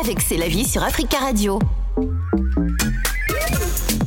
[0.00, 1.58] avec C'est la vie sur Africa Radio.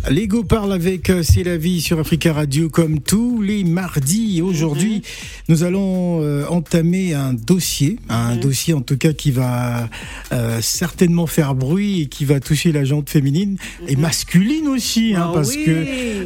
[0.10, 4.42] Lego parle avec euh, C'est la vie sur Africa Radio comme tous les mardis.
[4.42, 5.02] Aujourd'hui, Mhm.
[5.50, 8.40] nous allons euh, entamer un dossier, un Mhm.
[8.42, 9.90] dossier en tout cas qui va
[10.34, 15.28] euh, certainement faire bruit et qui va toucher la jante féminine et masculine aussi, hein,
[15.30, 15.64] Ah parce oui.
[15.66, 15.72] que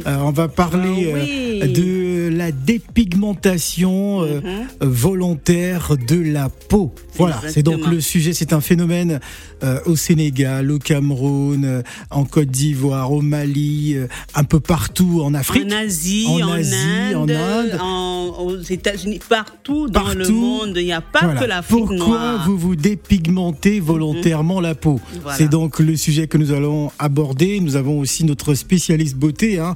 [0.08, 1.72] euh, on va parler Ah euh, oui.
[1.72, 4.88] de la dépigmentation euh, Mhm.
[4.88, 6.94] volontaire de la peau.
[7.16, 8.32] Voilà, c'est donc le sujet.
[8.32, 9.20] C'est un phénomène
[9.62, 15.22] euh, au Sénégal, au Cameroun, euh, en Côte d'Ivoire, au Mali, euh, un peu partout
[15.24, 15.66] en Afrique.
[15.72, 16.74] En Asie, En en, Asie,
[17.14, 17.78] en Inde, Inde.
[17.80, 20.72] en- aux États-Unis, partout, dans le monde.
[20.76, 21.40] Il n'y a pas Voilà.
[21.40, 22.44] que l'Afrique Pourquoi noire.
[22.46, 25.38] vous vous dépigmentez volontairement la peau Voilà.
[25.38, 27.60] C'est donc le sujet que nous allons aborder.
[27.60, 29.74] Nous avons aussi notre spécialiste beauté, hein,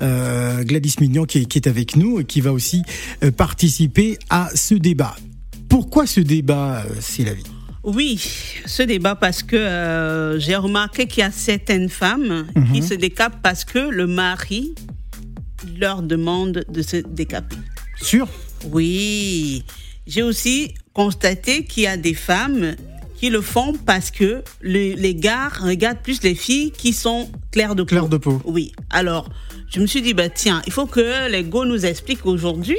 [0.00, 2.82] Gladys Mignon, qui est, qui est avec nous et qui va aussi
[3.22, 5.16] euh, participer à ce débat.
[5.68, 7.42] Pourquoi ce débat, euh, c'est la vie
[7.84, 8.20] Oui,
[8.66, 12.72] ce débat parce que euh, j'ai remarqué qu'il y a certaines femmes Mhm.
[12.72, 14.74] qui se décapent parce que le mari
[15.78, 17.56] leur demande de se décaper.
[18.00, 18.28] Sûr?
[18.70, 19.64] Oui,
[20.06, 22.74] j'ai aussi constaté qu'il y a des femmes
[23.16, 27.74] qui le font parce que le- les gars regardent plus les filles qui sont claires
[27.76, 27.88] de peau.
[27.88, 28.42] Clair de peau.
[28.44, 28.72] Oui.
[28.90, 29.28] Alors,
[29.74, 32.78] je me suis dit, bah, tiens, il faut que les go nous expliquent aujourd'hui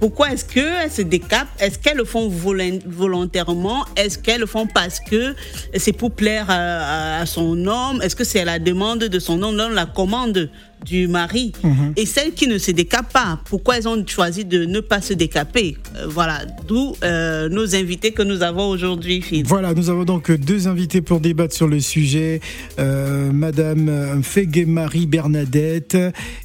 [0.00, 4.66] pourquoi est-ce qu'elles se décapent Est-ce qu'elles le font volon- volontairement Est-ce qu'elles le font
[4.66, 5.34] parce que
[5.76, 9.68] c'est pour plaire à, son homme Est-ce que c'est la demande de son homme, non,
[9.68, 10.48] la commande
[10.84, 11.52] du mari
[11.96, 15.12] Et celles qui ne se décapent pas, pourquoi elles ont choisi de ne pas se
[15.14, 15.76] décaper?
[15.96, 19.22] Euh, Voilà, d'où euh, nos invités que nous avons aujourd'hui.
[19.46, 22.40] Voilà, nous avons donc deux invités pour débattre sur le sujet.
[22.78, 25.96] Euh, Madame Fegue-Marie Bernadette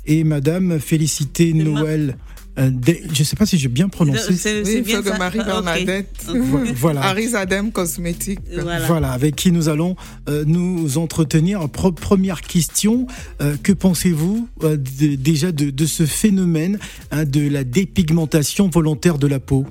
[0.05, 2.17] et Madame Félicité ma- Noël.
[2.57, 4.33] Euh, Des- je ne sais pas si j'ai bien prononcé.
[4.35, 5.39] C'est- Oui, bien ça Marie.
[5.39, 6.25] Bernadette.
[6.27, 7.01] Vo- Voilà.
[7.03, 8.39] Arizadem Cosmétique.
[8.53, 8.85] Voilà.
[8.87, 9.95] Voilà, avec qui nous allons
[10.29, 11.67] euh, nous entretenir.
[11.69, 13.07] Pro- première question,
[13.41, 16.79] euh, que pensez-vous euh, de- déjà de, de ce phénomène
[17.11, 19.65] hein, de la dépigmentation volontaire de la peau?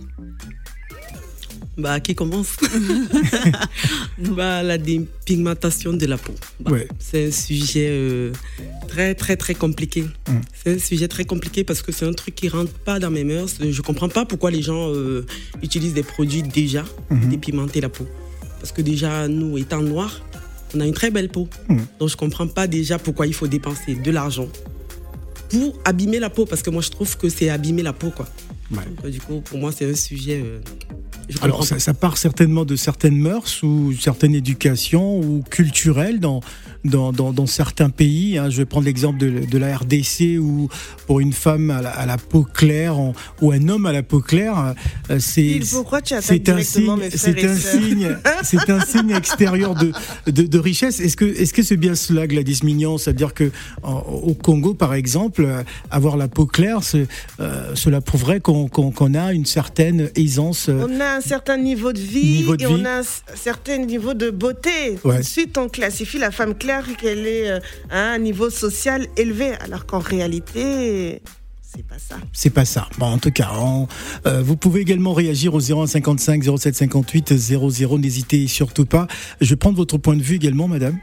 [1.76, 2.56] Bah, qui commence
[4.18, 6.32] bah, La dépigmentation de la peau.
[6.60, 6.88] Bah, Ouais.
[6.98, 8.32] C'est un sujet euh,
[8.88, 10.02] très, très, très compliqué.
[10.28, 10.32] Mm.
[10.54, 13.24] C'est un sujet très compliqué parce que c'est un truc qui rentre pas dans mes
[13.24, 13.56] mœurs.
[13.60, 15.26] Je comprends pas pourquoi les gens euh,
[15.62, 17.28] utilisent des produits déjà pour Mhm.
[17.30, 18.06] dépigmenter la peau.
[18.60, 20.22] Parce que déjà, nous, étant noirs,
[20.74, 21.48] on a une très belle peau.
[21.68, 21.76] Mm.
[21.98, 24.48] Donc, je comprends pas déjà pourquoi il faut dépenser de l'argent
[25.50, 26.46] pour abîmer la peau.
[26.46, 28.28] Parce que moi, je trouve que c'est abîmer la peau, quoi.
[28.70, 28.78] Ouais.
[29.02, 30.40] Donc, du coup, pour moi, c'est un sujet.
[30.44, 30.60] euh,
[31.42, 36.40] Alors ça part certainement de certaines mœurs ou certaines éducations ou culturelles dans,
[36.84, 38.38] dans, dans, dans certains pays.
[38.38, 38.50] hein.
[38.50, 40.68] Je vais prendre l'exemple de, de la RDC où
[41.06, 42.96] pour une femme à la, à la peau claire
[43.40, 44.74] ou un homme à la peau claire,
[45.10, 49.92] euh, c'est un signe, c'est un sœurs signe, c'est un signe extérieur de,
[50.30, 51.00] de, de richesse.
[51.00, 53.50] Est-ce que est-ce que c'est bien cela, Gladys Mignon, c'est-à-dire que
[53.82, 56.80] en- au Congo, par exemple, euh, avoir la peau claire,
[57.40, 60.68] euh, cela prouverait qu'on qu'on a une certaine aisance.
[60.68, 62.74] euh, On a un certain niveau de vie Niveau de et vie.
[62.78, 63.02] on a un
[63.34, 64.98] certain niveau de beauté.
[65.04, 65.18] Ouais.
[65.18, 69.86] Ensuite, on classifie la femme claire qu'elle est euh, à un niveau social élevé, alors
[69.86, 71.20] qu'en réalité,
[71.62, 72.16] c'est pas ça.
[72.32, 72.88] C'est pas ça.
[72.98, 73.86] Bon, en tout cas, on-
[74.26, 77.98] euh, vous pouvez également réagir au 0155 07 58 00.
[77.98, 79.06] N'hésitez surtout pas.
[79.40, 80.98] Je vais prendre votre point de vue également, madame.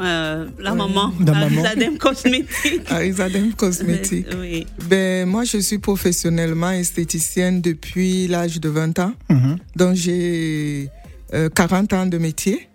[0.00, 1.64] Euh, la maman, La maman.
[1.64, 2.90] Arizadem Cosmétique.
[2.90, 4.26] Arizadem Cosmétique.
[4.40, 4.66] Oui.
[4.88, 9.12] Ben, moi, je suis professionnellement esthéticienne depuis l'âge de 20 ans.
[9.28, 9.58] Mhm.
[9.76, 10.88] Donc, j'ai
[11.34, 12.68] euh, 40 ans de métier.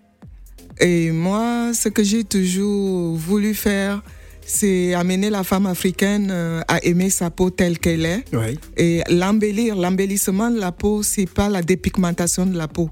[0.80, 4.02] Et moi, ce que j'ai toujours voulu faire,
[4.46, 8.24] c'est amener la femme africaine euh, à aimer sa peau telle qu'elle est
[8.76, 9.76] et l'embellir.
[9.76, 12.88] L'embellissement de la peau, c'est pas la dépigmentation de la peau.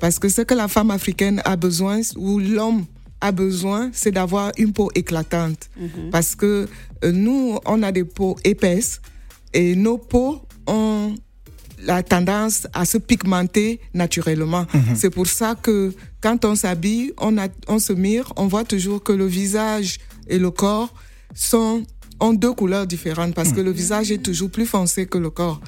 [0.00, 2.84] Parce que ce que la femme africaine a besoin, ou l'homme
[3.20, 5.70] a besoin, c'est d'avoir une peau éclatante.
[6.10, 6.66] Parce que
[7.04, 9.00] euh, nous, on a des peaux épaisses
[9.54, 11.14] et nos peaux ont
[11.84, 14.66] la tendance à se pigmenter naturellement.
[14.94, 19.02] C'est pour ça que quand on s'habille, on, a- on se mire, on voit toujours
[19.02, 20.92] que le visage et le corps
[21.34, 21.82] sont
[22.22, 25.58] ont deux couleurs différentes parce que le visage est toujours plus foncé que le corps.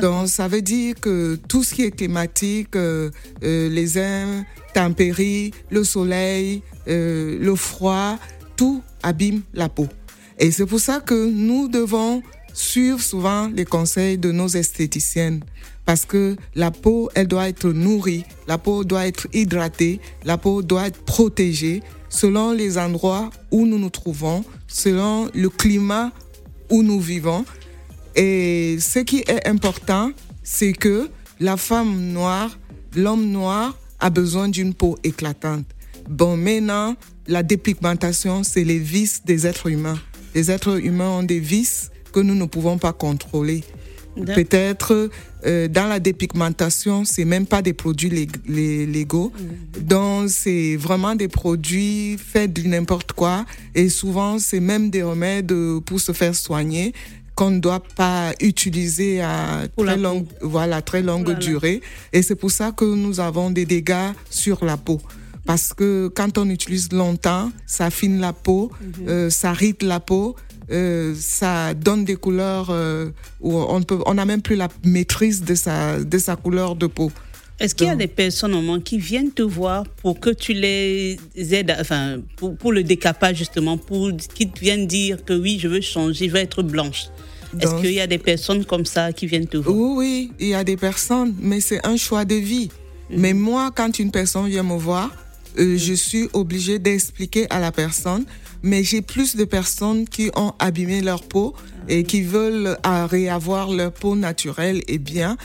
[0.00, 3.10] Donc ça veut dire que tout ce qui est thématique, euh,
[3.44, 3.96] euh, les
[4.74, 8.18] intempéries, le soleil, euh, le froid,
[8.56, 9.86] tout abîme la peau.
[10.38, 12.22] Et c'est pour ça que nous devons
[12.52, 15.42] suivre souvent les conseils de nos esthéticiennes.
[15.90, 20.62] Parce que la peau, elle doit être nourrie, la peau doit être hydratée, la peau
[20.62, 26.12] doit être protégée selon les endroits où nous nous trouvons, selon le climat
[26.70, 27.44] où nous vivons.
[28.14, 30.12] Et ce qui est important,
[30.44, 31.10] c'est que
[31.40, 32.56] la femme noire,
[32.94, 35.66] l'homme noir a besoin d'une peau éclatante.
[36.08, 36.94] Bon, maintenant,
[37.26, 39.98] la dépigmentation, c'est les vices des êtres humains.
[40.36, 43.64] Les êtres humains ont des vices que nous ne pouvons pas contrôler.
[44.24, 45.10] Peut-être
[45.46, 49.82] euh, dans la dépigmentation, c'est même pas des produits légaux, mm.
[49.82, 53.46] donc c'est vraiment des produits faits de n'importe quoi.
[53.74, 55.54] Et souvent, c'est même des remèdes
[55.86, 56.92] pour se faire soigner
[57.34, 61.80] qu'on ne doit pas utiliser à très longue, voilà, très longue durée.
[62.12, 65.00] Et c'est pour ça que nous avons des dégâts sur la peau
[65.46, 69.08] parce que quand on utilise longtemps, ça affine la peau, mm-hmm.
[69.08, 70.36] euh, ça rite la peau,
[70.70, 75.42] euh, ça donne des couleurs euh, où on peut, on n'a même plus la maîtrise
[75.42, 77.10] de sa, de sa couleur de peau.
[77.60, 80.54] Est-ce qu'il y a des personnes au moins qui viennent te voir pour que tu
[80.54, 85.82] les aides, enfin, pour, le décapage justement, pour qu'ils viennent dire que oui, je veux
[85.82, 87.08] changer, je veux être blanche?
[87.60, 89.76] Est-ce qu'il y a des personnes comme ça qui viennent te voir?
[89.76, 92.70] Oui, oui, il y a des personnes, mais c'est un choix de vie.
[93.10, 93.20] Mhm.
[93.20, 95.10] Mais moi, quand une personne vient me voir,
[95.58, 98.24] euh, je suis obligée d'expliquer à la personne
[98.62, 101.54] mais j'ai plus de personnes qui ont abîmé leur peau
[101.88, 105.36] et qui veulent réavoir leur peau naturelle et bien,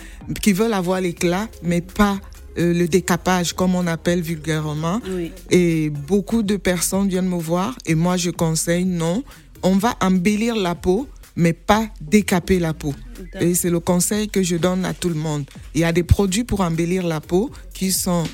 [0.42, 2.20] qui veulent avoir l'éclat, mais pas
[2.58, 5.02] euh, le décapage, comme on appelle vulgairement.
[5.50, 9.24] Et beaucoup de personnes viennent me voir et moi je conseille non,
[9.64, 12.94] on va embellir la peau, mais pas décaper la peau.
[13.40, 15.46] Et c'est le conseil que je donne à tout le monde.
[15.74, 18.26] Il y a des produits pour embellir la peau qui sont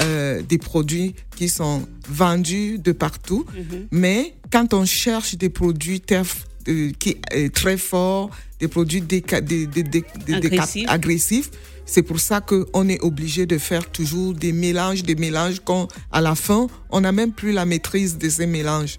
[0.00, 3.46] euh, des produits qui sont vendus de partout.
[3.54, 3.86] Mhm.
[3.90, 9.02] Mais quand on cherche des produits euh, qui est très forts, des produits
[10.86, 11.50] agressifs,
[11.86, 16.20] c'est pour ça qu'on est obligé de faire toujours des mélanges, des mélanges qu'on, à
[16.20, 18.98] la fin, on n'a même plus la maîtrise de ces mélanges.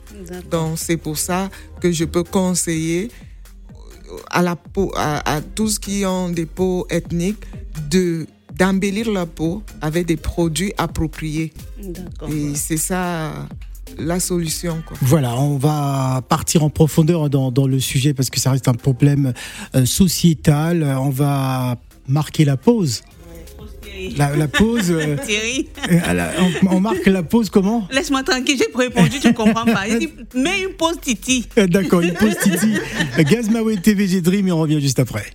[0.50, 1.50] Donc, c'est pour ça
[1.82, 3.10] que je peux conseiller
[4.32, 7.44] à la peau, à, à tous qui ont des peaux ethniques
[7.90, 8.26] de
[8.58, 11.54] d'embellir la peau avec des produits appropriés.
[12.30, 13.48] Et c'est ça
[13.98, 14.84] la solution.
[14.86, 14.98] Quoi.
[15.02, 18.74] Voilà, on va partir en profondeur dans, dans, le sujet parce que ça reste un
[18.74, 19.34] problème
[19.76, 20.84] euh, sociétal.
[20.84, 21.78] On va
[22.08, 23.04] marquer la pause.
[24.16, 24.92] La, la, pause.
[24.92, 25.70] Euh, Thierry.
[25.92, 26.30] Euh,
[26.70, 27.88] on, marque la pause comment?
[27.92, 29.88] Laisse-moi tranquille, j'ai répondu, tu ne comprends pas.
[29.88, 31.48] Il dit, mets une pause Titi.
[31.56, 32.74] D'accord, une pause Titi.
[33.18, 35.32] Gazmawe TVG Dream et on revient juste après.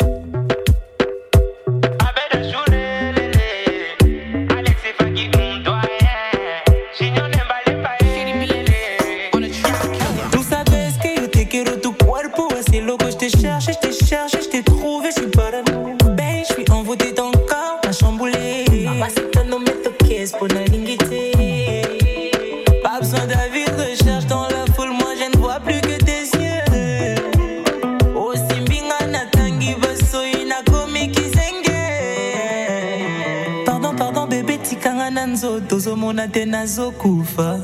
[35.60, 37.60] Tozomona te nazokufa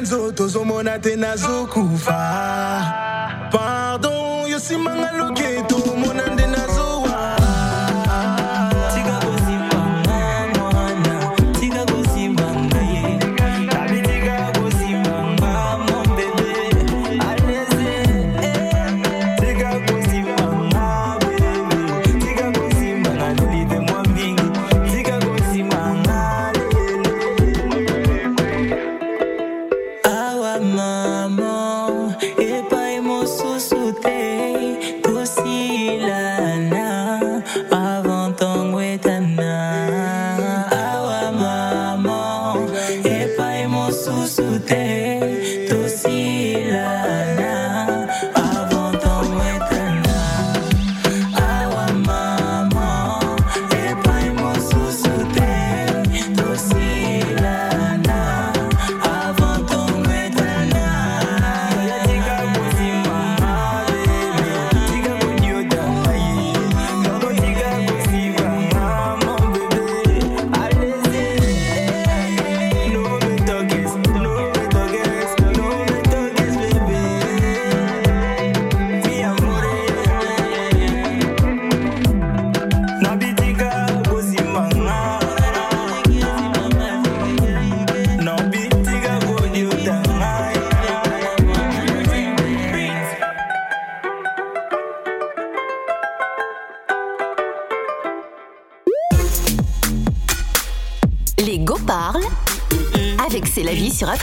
[0.00, 2.99] nzoto ozomona te nazokufa.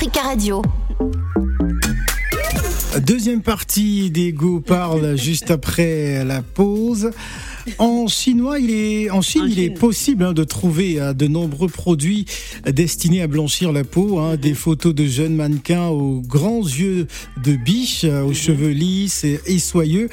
[0.07, 0.61] Africa Radio.
[3.01, 7.11] Deuxième partie des Go parle juste après la pause.
[7.77, 11.27] En chinois, il est en Chine, En il est possible hein, de trouver euh, de
[11.27, 12.25] nombreux produits
[12.65, 17.07] destinés à blanchir la peau, hein, des photos de jeunes mannequins aux grands yeux
[17.43, 20.07] de biche, euh, aux cheveux lisses et, et soyeux,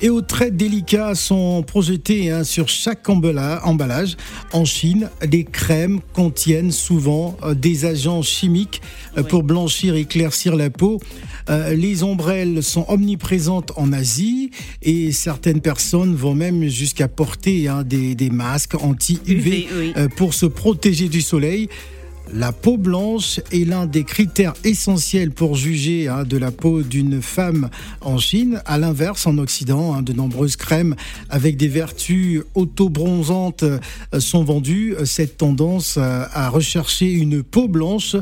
[0.00, 4.16] et aux traits délicats sont projetés hein, sur chaque emballa- emballage.
[4.52, 8.82] En Chine, les crèmes contiennent souvent euh, des agents chimiques
[9.16, 11.00] euh, pour blanchir et éclaircir la peau.
[11.48, 14.50] Euh, les ombrelles sont omniprésentes en Asie
[14.82, 19.92] et certaines personnes vont même jusqu'à porter hein, des, des masques anti-UV oui.
[20.16, 21.68] pour se protéger du soleil.
[22.34, 27.22] La peau blanche est l'un des critères essentiels pour juger hein, de la peau d'une
[27.22, 28.60] femme en Chine.
[28.66, 30.96] À l'inverse, en Occident, hein, de nombreuses crèmes
[31.30, 33.78] avec des vertus auto-bronzantes euh,
[34.18, 34.96] sont vendues.
[35.04, 38.16] Cette tendance euh, à rechercher une peau blanche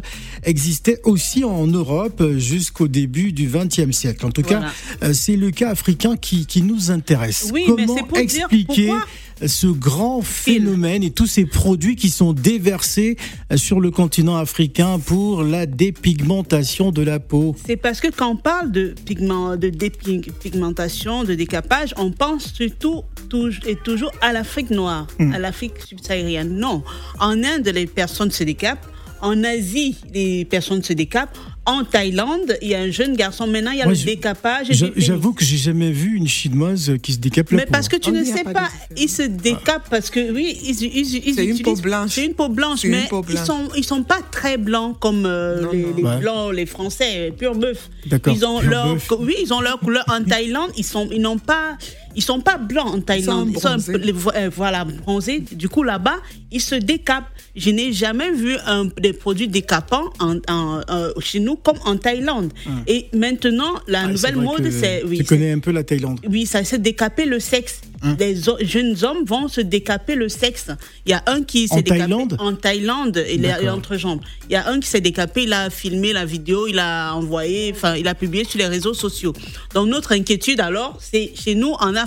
[0.45, 4.27] existait aussi en Europe euh, jusqu'au début du XXe siècle.
[4.27, 4.71] En tout Voilà.
[5.01, 7.51] cas, c'est le cas africain qui, qui nous intéresse.
[7.53, 9.07] Oui, mais Comment c'est pour dire expliquer pourquoi-
[9.47, 13.17] ce grand phénomène et tous ces produits qui sont déversés
[13.53, 17.57] euh, sur le continent africain pour la dépigmentation de la peau.
[17.67, 23.03] C'est parce que quand on parle de pigment, de dépigmentation, de décapage, on pense surtout
[23.29, 25.33] tou- et toujours à l'Afrique noire, Hmm.
[25.33, 26.57] à l'Afrique subsaharienne.
[26.57, 26.83] Non,
[27.21, 28.87] en Inde, les personnes se décapent.
[29.21, 31.37] En Asie, les personnes se décapent.
[31.67, 33.47] En Thaïlande, il y a un jeune garçon.
[33.47, 34.67] Maintenant, il y a Moi, le je- décapage.
[34.97, 38.13] J'avoue que j'ai jamais vu une chinoise qui se décape Mais parce que tu Oh,
[38.13, 38.69] ne sais pas
[38.99, 42.11] ils se décapent parce que oui, ils, ils, ils C'est une peau blanche.
[42.13, 45.63] C'est une peau blanche, mais peau ils sont ils sont pas très blancs comme euh,
[45.63, 45.95] Non, les, non.
[45.97, 46.17] les Ouais.
[46.19, 47.89] blancs, les Français, pur bœuf.
[48.07, 50.05] D'accord, Ils ont leur oui, ils ont leur couleur.
[50.09, 51.79] En Thaïlande, ils sont ils n'ont pas
[52.17, 53.49] ils sont pas blancs en Thaïlande.
[53.55, 53.99] Ils sont bronzés.
[53.99, 55.41] les euh, voilà bronzés.
[55.53, 56.17] Du coup là-bas,
[56.51, 57.29] ils se décapent.
[57.57, 61.97] Je n'ai jamais vu un, des produits décapants en, en- euh, chez nous comme en
[61.97, 62.53] Thaïlande.
[62.89, 66.21] Et maintenant, la Ah, nouvelle mode, c'est oui, Tu connais un peu la Thaïlande.
[66.29, 67.81] oui, ça c'est décaper le sexe.
[68.03, 68.17] Hein?
[68.19, 70.67] Les o- jeunes hommes vont se décaper le sexe.
[71.07, 72.37] Il y a un qui s'est En décapé Thaïlande?
[72.41, 74.21] en Thaïlande et entrejambes.
[74.51, 77.73] Il y a un qui s'est décapé, il a filmé la vidéo, il a envoyé,
[77.75, 79.33] enfin, il a publié sur les réseaux sociaux.
[79.75, 82.04] Donc notre inquiétude alors, c'est chez nous en Afrique.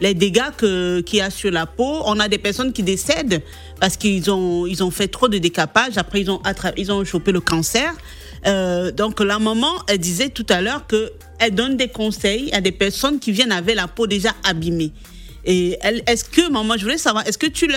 [0.00, 3.42] Les dégâts qu'il y a sur la peau, on a des personnes qui décèdent
[3.80, 5.98] parce qu'ils ont, ils ont fait trop de décapage.
[5.98, 6.40] Après, ils ont,
[6.76, 7.92] ils ont chopé le cancer.
[8.46, 12.60] Euh, donc la maman, elle disait tout à l'heure que elle donne des conseils à
[12.60, 14.92] des personnes qui viennent avec la peau déjà abîmée.
[15.44, 17.68] Et est-ce que, maman, je voulais savoir, est-ce que tu,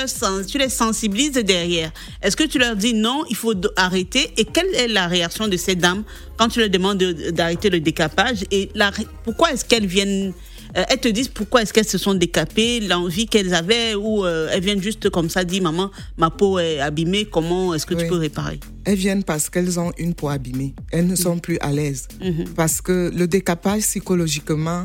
[0.48, 1.92] tu les sensibilises derrière?
[2.22, 4.32] Est-ce que tu leur dis non, il faut arrêter?
[4.38, 6.04] Et quelle est la réaction de ces dames
[6.38, 8.40] quand tu leur demandes de- d'arrêter le décapage?
[8.52, 8.92] Et la
[9.24, 10.34] pourquoi est-ce qu'elles viennent
[10.78, 14.48] euh, elles te disent pourquoi est-ce qu'elles se sont décapées, l'envie qu'elles avaient, ou euh,
[14.52, 18.04] elles viennent juste comme ça dire maman, ma peau est abîmée, comment est-ce que tu
[18.04, 18.10] Oui.
[18.10, 18.60] peux réparer?
[18.86, 20.74] Elles viennent parce qu'elles ont une peau abîmée.
[20.92, 22.08] Elles ne sont plus à l'aise.
[22.24, 22.46] Mhm.
[22.56, 24.84] Parce que le décapage psychologiquement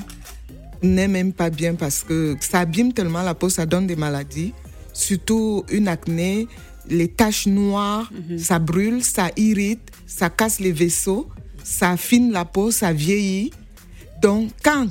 [0.83, 4.53] n'est même pas bien parce que ça abîme tellement la peau, ça donne des maladies,
[4.93, 6.47] surtout une acné,
[6.89, 8.39] les taches noires, Mhm.
[8.39, 11.29] ça brûle, ça irrite, ça casse les vaisseaux,
[11.65, 13.51] ça affine la peau, ça vieillit.
[14.23, 14.87] Donc quand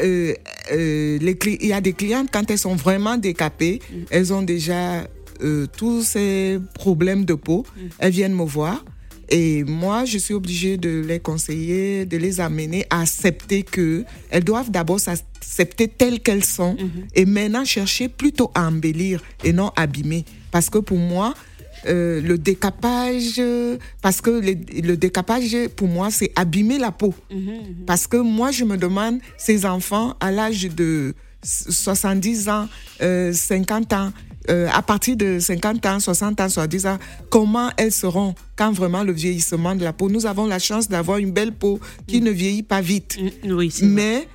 [0.00, 0.34] euh,
[0.72, 3.80] euh, les il y a des clientes, quand elles sont vraiment décapées,
[4.10, 5.06] elles ont déjà
[5.42, 7.66] euh, tous ces problèmes de peau,
[7.98, 8.84] elles viennent me voir.
[9.32, 14.42] Et moi, je suis obligée de les conseiller, de les amener à accepter que elles
[14.42, 16.76] doivent d'abord s'accepter telles qu'elles sont
[17.14, 20.24] et maintenant chercher plutôt à embellir et non abîmer.
[20.50, 21.34] Parce que pour moi,
[21.86, 27.14] euh, le décapage, euh, parce que le, le décapage, pour moi, c'est abîmer la peau.
[27.86, 32.68] Parce que moi, je me demande, ces enfants à l'âge de 70 ans,
[33.02, 34.12] euh, 50 ans,
[34.48, 36.98] euh, à partir de 50 ans, 60 ans, 70 ans,
[37.30, 40.08] comment elles seront quand vraiment le vieillissement de la peau?
[40.08, 43.18] Nous avons la chance d'avoir une belle peau qui ne vieillit pas vite.
[43.44, 43.72] Mm, Oui.
[43.82, 44.26] Mais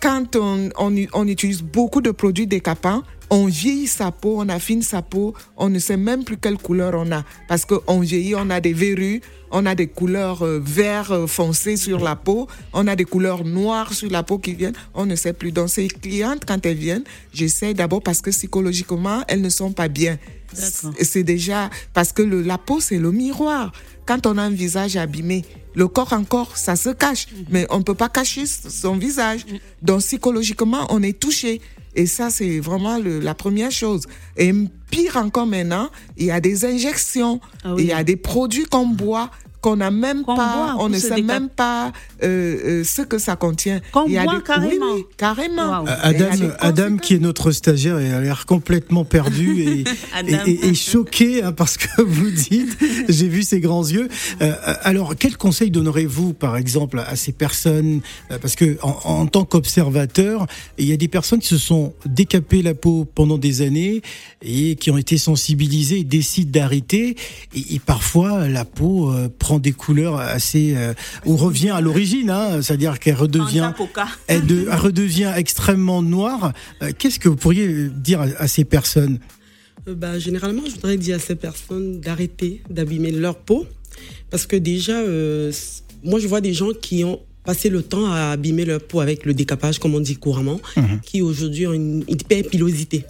[0.00, 4.82] quand on, on, on utilise beaucoup de produits décapants, on vieillit sa peau, on affine
[4.82, 7.24] sa peau, on ne sait même plus quelle couleur on a.
[7.48, 11.76] Parce qu'on vieillit, on a des verrues, on a des couleurs euh, vert euh, foncé
[11.76, 15.14] sur la peau, on a des couleurs noires sur la peau qui viennent, on ne
[15.16, 15.52] sait plus.
[15.52, 19.88] Donc ces clientes, quand elles viennent, j'essaie d'abord parce que psychologiquement, elles ne sont pas
[19.88, 20.18] bien.
[20.54, 20.92] D'accord.
[21.02, 23.72] C'est déjà parce que le- la peau, c'est le miroir.
[24.06, 27.82] Quand on a un visage abîmé, le corps encore, ça se cache, mais on ne
[27.82, 29.46] peut pas cacher son visage.
[29.82, 31.60] Donc psychologiquement, on est touché.
[31.94, 34.06] Et ça, c'est vraiment le- la première chose.
[34.36, 34.52] Et
[34.90, 37.82] pire encore maintenant, il y a des injections, Ah oui.
[37.84, 39.30] il y a des produits qu'on boit
[39.64, 41.90] qu'on n'a même Qu'on pas, boit on ne sait décap- même pas
[42.22, 43.80] euh, euh, ce que ça contient.
[43.92, 44.86] Qu'on Il y a boit des- carrément.
[44.94, 45.84] Oui, oui, carrément.
[46.02, 46.26] Adam,
[46.60, 49.84] Adam, qui est notre stagiaire, et a l'air complètement perdu et,
[50.28, 52.76] et- et- et choqué hein, parce que vous dites,
[53.08, 54.08] j'ai vu ses grands yeux.
[54.42, 54.52] Euh,
[54.82, 58.00] alors, quel conseil donnerez-vous, par exemple, à ces personnes?
[58.30, 61.94] Euh, Parce que en, en tant qu'observateur, il y a des personnes qui se sont
[62.04, 64.02] décapées la peau pendant des années
[64.42, 67.16] et qui ont été sensibilisées et décident d'arrêter.
[67.56, 70.94] Et, et parfois, la peau euh, prend des couleurs assez euh,
[71.26, 73.72] ou revient à l'origine, hein, c'est-à-dire qu'elle redevient
[74.26, 76.52] elle, de- elle redevient extrêmement noire.
[76.82, 79.18] Euh, Qu'est-ce que vous pourriez dire à, à ces personnes?
[79.86, 83.66] Euh, bah, généralement, je voudrais dire à ces personnes d'arrêter d'abîmer leur peau.
[84.30, 85.52] Parce que déjà, euh,
[86.02, 89.24] moi, je vois des gens qui ont passé le temps à abîmer leur peau avec
[89.24, 90.60] le décapage, comme on dit couramment,
[91.04, 93.04] qui aujourd'hui ont une hyperpilosité.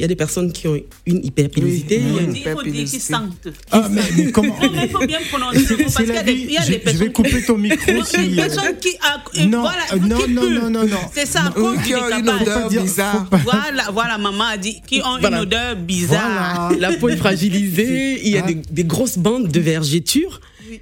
[0.00, 1.98] Il y a des personnes qui ont une hyperpilosité.
[1.98, 2.04] Oui.
[2.08, 2.90] il y a une- faut dire hyperpilosité.
[2.90, 3.48] qu'ils sentent.
[3.70, 6.16] Ah, mais, mais comment Non, mais il faut bien prononcer le mot parce qu'il y
[6.16, 8.00] a des, il y a Je, des je personnes vais couper ton micro Il y
[8.00, 8.16] a si.
[8.16, 10.96] euh, personnes qui, non, voilà, euh, non, qui non, non, non, non.
[11.12, 13.26] C'est ça, à cause qui ont une odeur bizarre.
[13.44, 15.36] Voilà, voilà, maman a dit, qui ont Voilà.
[15.36, 16.68] une odeur bizarre.
[16.70, 16.88] Voilà.
[16.90, 18.46] la peau est fragilisée, il y a Ah.
[18.46, 19.60] des, des grosses bandes de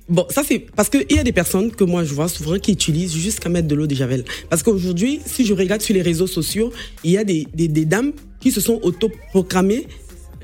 [0.08, 2.72] Bon, ça c'est parce qu'il y a des personnes que moi je vois souvent qui
[2.72, 4.24] utilisent jusqu'à mettre de l'eau de javel.
[4.50, 6.72] Parce qu'aujourd'hui, si je regarde sur les réseaux sociaux,
[7.04, 7.46] il y a des,
[7.84, 9.86] dames qui se sont autoproclamées,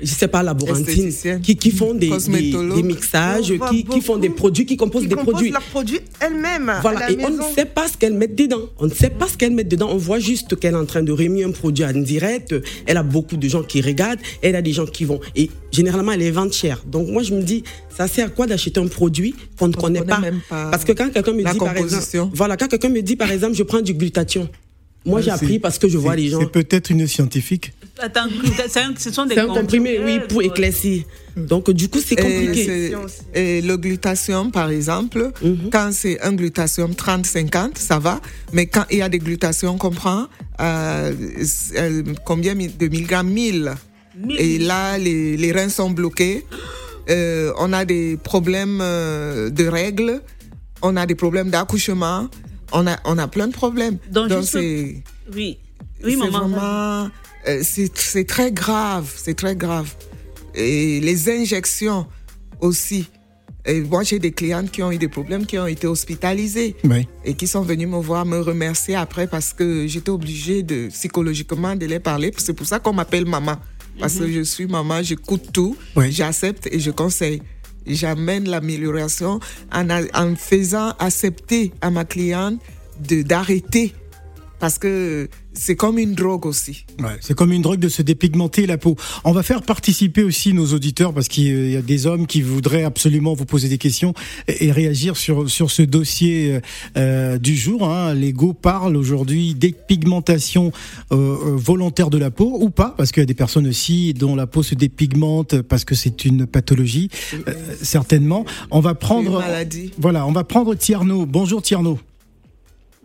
[0.01, 1.11] je sais pas, laborantines,
[1.41, 2.75] qui, qui font des, des, Cosmétologues.
[2.75, 5.51] des mixages, qui, qui font des produits, qui composent Qui des composent produits.
[5.51, 8.61] leurs produits elles-mêmes à Voilà, la et on ne sait pas ce qu'elles mettent dedans.
[8.79, 9.89] On ne sait pas ce qu'elles mettent dedans.
[9.91, 12.55] On voit juste qu'elle est en train de remuer un produit en direct.
[12.85, 14.19] Elle a beaucoup de gens qui regardent.
[14.41, 15.19] Elle a des gens qui vont.
[15.35, 16.83] Et généralement, elle les vend cher.
[16.85, 17.63] Donc moi, je me dis,
[17.95, 20.83] ça sert à quoi d'acheter un produit qu'on ne connaît connaît pas, même pas Parce
[20.83, 23.63] que quand quelqu'un me dit, par exemple, voilà, quand quelqu'un me dit, par exemple, je
[23.63, 24.49] prends du glutathion.
[25.05, 26.39] Moi, j'ai c'est- appris parce que je vois les gens.
[26.39, 27.73] C'est peut-être une scientifique.
[27.99, 28.27] Attends,
[28.69, 31.03] c'est un- ce sont des C'est un comprimé, oui, pour éclaircir.
[31.37, 32.93] Donc, du coup, c'est compliqué.
[33.33, 35.69] Et le glutathium, par exemple, Mhm.
[35.71, 38.19] quand c'est un glutathium 30-50, ça va.
[38.53, 40.27] Mais quand il y a des glutations qu'on prend,
[40.61, 41.11] euh,
[41.77, 43.29] euh, combien de milligrammes?
[43.29, 43.73] 1000
[44.39, 46.45] Et là, les, les reins sont bloqués.
[47.09, 50.21] Euh, on a des problèmes euh, de règles.
[50.81, 52.29] On a des problèmes d'accouchement.
[52.71, 53.97] On a, on a plein de problèmes.
[54.11, 55.57] Donc, c'est Oui,
[56.03, 56.39] oui, c'est maman.
[56.47, 57.09] vraiment,
[57.47, 59.93] euh, c'est c'est très grave, c'est très grave.
[60.55, 62.07] Et les injections
[62.61, 63.07] aussi.
[63.67, 67.07] Et moi, j'ai des clientes qui ont eu des problèmes, qui ont été hospitalisées Oui.
[67.23, 71.75] et qui sont venues me voir, me remercier après parce que j'étais obligée de psychologiquement
[71.75, 72.31] de les parler.
[72.37, 73.55] C'est pour ça qu'on m'appelle maman.
[73.99, 76.11] Parce que je suis maman, j'écoute tout, Oui.
[76.11, 77.41] j'accepte et je conseille.
[77.87, 79.39] J'amène l'amélioration
[79.71, 82.59] en, en faisant accepter à ma cliente
[82.99, 83.93] d'arrêter.
[84.59, 86.85] Parce que c'est comme une drogue aussi.
[86.99, 88.95] Ouais, c'est comme une drogue de se dépigmenter la peau.
[89.23, 92.83] On va faire participer aussi nos auditeurs parce qu'il y a des hommes qui voudraient
[92.83, 94.13] absolument vous poser des questions
[94.47, 96.59] et, réagir sur sur ce dossier euh,
[96.97, 97.87] euh, du jour.
[97.89, 98.13] Hein.
[98.13, 100.71] L'ego parle aujourd'hui dépigmentation
[101.11, 102.93] euh, euh, volontaire de la peau ou pas?
[102.97, 106.25] Parce qu'il y a des personnes aussi dont la peau se dépigmente parce que c'est
[106.25, 107.09] une pathologie
[107.47, 108.45] euh, certainement.
[108.71, 109.91] On va Une prendre maladie.
[109.97, 111.25] voilà, on va prendre Tierno.
[111.25, 111.99] Bonjour Tierno.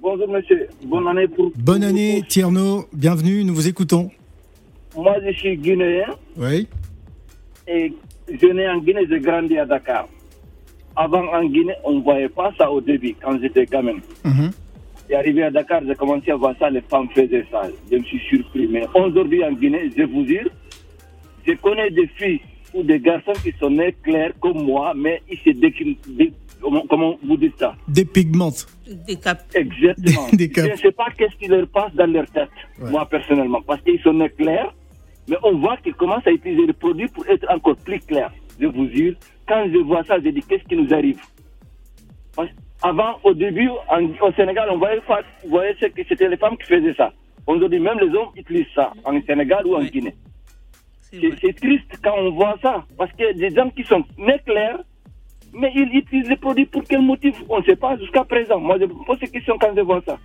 [0.02, 2.22] Bonjour monsieur, bonne année pour Bonne année.
[2.28, 4.10] Tierno, bienvenue, nous vous écoutons.
[4.96, 6.66] Moi je suis guinéen Oui.
[7.68, 7.92] et
[8.28, 10.08] je né en Guinée, j'ai grandi à Dakar.
[10.96, 13.98] Avant en Guinée, on ne voyait pas ça au début quand j'étais gamin.
[14.24, 14.50] Mhm.
[15.10, 17.62] Et arrivé à Dakar, j'ai commencé à voir ça, les femmes faisaient ça.
[17.90, 18.66] Je me suis surpris.
[18.68, 20.46] Mais aujourd'hui en Guinée, je vous dire,
[21.46, 22.40] je connais des filles
[22.74, 25.96] ou des garçons qui sont nés clairs comme moi, mais ils se déclinent.
[26.08, 27.74] dé- Comment, comment vous dites ça?
[27.88, 28.66] Dépigmente.
[29.06, 30.28] Des cap- Exactement.
[30.34, 32.90] Des je ne sais pas qu'est-ce qui leur passe dans leur tête, Ouais.
[32.90, 34.70] moi personnellement, parce qu'ils sont nés clairs,
[35.28, 38.30] mais on voit qu'ils commencent à utiliser le produit pour être encore plus clairs.
[38.60, 39.14] Je vous jure,
[39.48, 41.20] quand je vois ça, je dis qu'est-ce qui nous arrive?
[42.36, 42.50] Parce-
[42.82, 45.00] Avant, au début, en- au Sénégal, on voyait,
[45.46, 47.12] voyait que c'était les femmes qui faisaient ça.
[47.46, 49.90] Aujourd'hui, même les hommes utilisent ça, en Sénégal ou en Ouais.
[49.90, 50.14] Guinée.
[51.12, 54.78] C'est triste quand on voit ça, parce que des gens qui sont nés clairs,
[55.52, 58.60] mais ils utilisent les produits pour quel motif On ne sait pas jusqu'à présent.
[58.60, 60.18] Moi, je me pose ces questions quand je vois ça.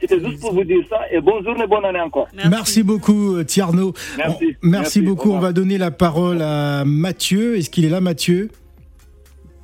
[0.00, 2.26] C'était juste pour vous dire ça, et bonne journée, bonne année encore.
[2.34, 3.92] Merci, beaucoup euh, Tierno.
[4.18, 4.34] Merci.
[4.34, 5.00] On- merci, Merci.
[5.02, 5.30] beaucoup.
[5.30, 7.56] Au On va donner la parole à Mathieu.
[7.56, 8.50] Est-ce qu'il est là Mathieu?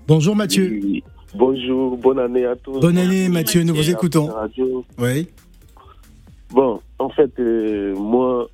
[0.06, 0.78] Bonjour Mathieu.
[0.82, 1.02] Oui.
[1.34, 2.78] Bonjour, bonne année à tous.
[2.80, 4.28] Bonne année Mathieu, nous vous écoutons.
[4.98, 5.28] Oui.
[6.50, 8.48] Bon, en fait, euh, moi,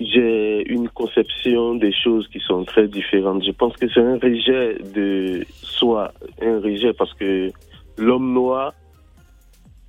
[0.00, 3.44] j'ai une conception des choses qui sont très différentes.
[3.44, 7.50] Je pense que c'est un rejet de soi, un rejet parce que
[7.98, 8.72] l'homme noir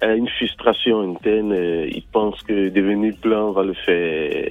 [0.02, 1.54] a une frustration interne.
[1.90, 4.50] Il pense que devenir blanc va le faire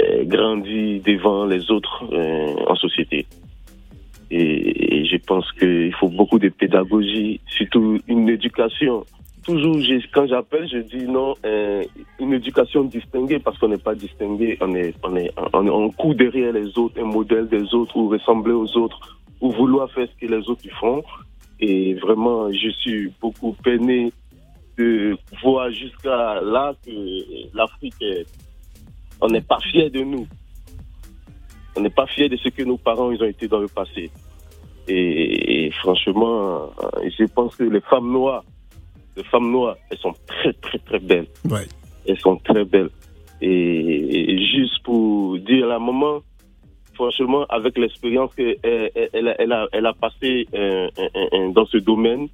[0.00, 3.26] euh, grandir devant les autres euh, en société.
[4.30, 9.06] Et je pense qu'il faut beaucoup de pédagogie, surtout une éducation.
[9.48, 9.78] Toujours,
[10.12, 11.82] quand j'appelle, je dis non, euh,
[12.20, 16.12] une éducation distinguée parce qu'on n'est pas distingué, on est, on est, on est en
[16.12, 20.20] derrière les autres, un modèle des autres ou ressembler aux autres ou vouloir faire ce
[20.20, 21.02] que les autres font.
[21.60, 24.12] Et vraiment, je suis beaucoup peiné
[24.76, 28.04] de voir jusqu'à là que l'Afrique,
[29.22, 30.26] on n'est pas fier de nous.
[31.74, 34.10] On n'est pas fier de ce que nos parents ils ont été dans le passé.
[34.88, 36.70] Et, franchement,
[37.02, 38.44] je pense que les femmes noires,
[39.18, 41.26] les femmes noires, elles sont très très très belles.
[41.44, 41.66] Ouais.
[42.06, 42.90] Elles sont très belles.
[43.40, 46.20] Et, et juste pour dire à la maman,
[46.94, 50.88] franchement, avec l'expérience qu'elle elle, elle a, elle a, passée euh,
[51.52, 52.28] dans ce domaine,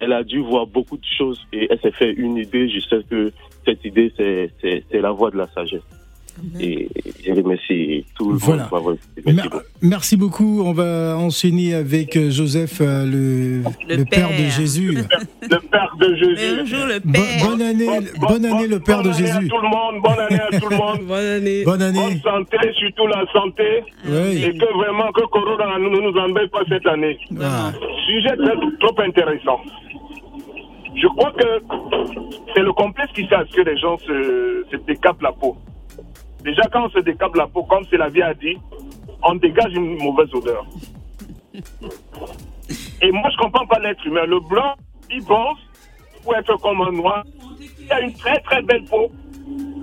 [0.00, 2.68] elle a dû voir beaucoup de choses et elle s'est fait une idée.
[2.68, 3.32] Je sais que
[3.64, 5.82] cette idée, c'est la voie de la sagesse.
[6.60, 6.88] Et
[7.24, 8.68] je remercie tout le Voilà.
[8.72, 8.98] monde.
[9.16, 9.62] Merci Mer- beaucoup.
[9.82, 10.62] Merci beaucoup.
[10.64, 14.28] On va enchaîner avec euh, Joseph, euh, le, Le le père.
[14.28, 14.34] de.
[14.48, 14.98] Jésus.
[15.42, 16.56] Le Père de Jésus.
[16.60, 17.46] Bonjour le Bo- père.
[17.48, 17.86] bonne année,
[18.28, 19.46] bonne année, le père de bonne année Jésus.
[19.46, 20.98] à tout le monde, bonne année à tout le monde.
[21.08, 21.64] Bonne année.
[21.64, 22.20] Bonne Bonne année.
[22.22, 23.82] santé, surtout la santé.
[24.06, 24.44] Oui.
[24.44, 27.16] Et que vraiment, que Corona ne nous, nous embête pas cette année.
[27.40, 27.72] Ah.
[28.06, 29.60] Sujet très- trop intéressant.
[31.00, 31.46] Je crois que
[32.54, 35.56] c'est le complexe qui fait à ce que les gens se, se décapent la peau.
[36.42, 38.56] Déjà, quand on se décape la peau, comme c'est la vie a dit,
[39.22, 40.64] on dégage une mauvaise odeur.
[43.02, 44.24] Et moi, je comprends pas l'être humain.
[44.26, 44.74] Le blanc,
[45.10, 45.58] il pense
[46.22, 47.24] pour être comme un noir.
[47.80, 49.10] Il a une très très belle peau.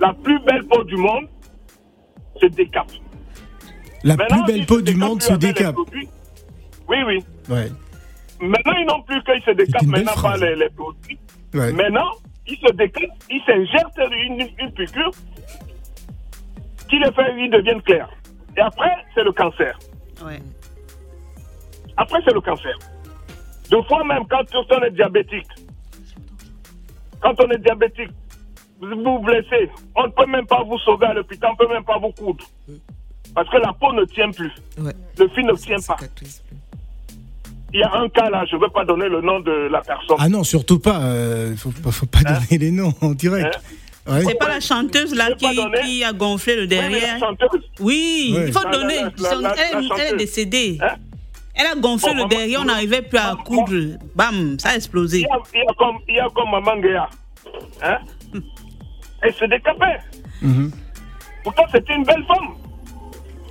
[0.00, 1.26] La plus belle peau du monde
[2.40, 2.90] se décape.
[4.04, 5.74] La Maintenant, plus belle peau du monde se décape.
[5.74, 6.08] produits.
[6.88, 7.24] Oui, oui.
[7.48, 7.68] Ouais.
[8.40, 11.18] Maintenant, ils n'ont plus qu'ils se décapent maintenant par les, les produits.
[11.54, 11.72] Ouais.
[11.72, 12.10] Maintenant,
[12.46, 15.10] ils se décapent, ils s'injectent une, une piqûre
[16.88, 18.08] qui les fait, ils deviennent clairs.
[18.56, 19.78] Et après, c'est le cancer.
[20.24, 20.40] Ouais.
[21.96, 22.76] Après, c'est le cancer.
[23.70, 25.46] Deux fois même, quand on est diabétique,
[27.20, 28.10] quand on est diabétique,
[28.80, 31.72] vous vous blessez, on ne peut même pas vous sauver à l'hôpital, on ne peut
[31.74, 32.44] même pas vous coudre.
[33.34, 34.52] Parce que la peau ne tient plus.
[34.78, 34.92] Ouais.
[35.18, 35.96] Le fil ne tient pas.
[37.74, 39.80] Il y a un cas là, je ne veux pas donner le nom de la
[39.80, 40.16] personne.
[40.18, 41.00] Ah non, surtout pas.
[41.02, 43.58] euh, faut, pas- faut pas donner les noms en direct.
[44.08, 44.24] Ouais.
[44.24, 47.18] C'est pas la chanteuse là qui, a gonflé le Oui, mais la derrière.
[47.18, 47.48] chanteuse,
[47.80, 48.44] Oui, Ouais.
[48.46, 48.96] il faut La- donner.
[48.96, 50.78] la- la- Son- la- elle, la elle est décédée.
[50.80, 50.94] Hein?
[51.54, 53.98] Elle a gonflé Bon, le maman- derrière, on n'arrivait plus à coudre.
[54.14, 55.20] Bam, ça a il explosé.
[55.22, 57.08] y a, il y a comme, il y a comme Maman Guéa.
[57.82, 57.98] Hein?
[59.22, 59.98] Elle se décapait.
[60.42, 60.70] Mhm.
[61.42, 62.48] Pourtant, c'était une belle femme.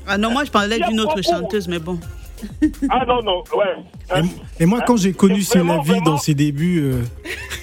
[0.08, 2.00] Ah non, moi je parlais d'une autre chanteuse, mais bon.
[2.90, 3.66] Ah non, non, ouais.
[4.12, 4.22] Hein?
[4.60, 7.02] Et, et moi, quand j'ai connu C'est la vie dans ses débuts, euh,